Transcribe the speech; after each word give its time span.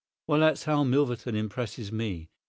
Well, 0.25 0.39
that's 0.39 0.63
how 0.63 0.83
Milverton 0.83 1.35
impresses 1.35 1.91
me. 1.91 2.31